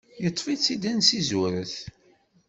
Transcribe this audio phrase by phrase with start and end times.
[0.27, 1.75] Iṭṭef-itt-id ansi zuret.